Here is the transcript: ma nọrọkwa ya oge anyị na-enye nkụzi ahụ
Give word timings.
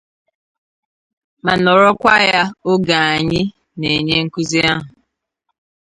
ma 1.43 1.53
nọrọkwa 1.63 2.15
ya 2.31 2.41
oge 2.69 2.95
anyị 3.13 3.41
na-enye 3.79 4.15
nkụzi 4.25 4.59
ahụ 4.71 4.89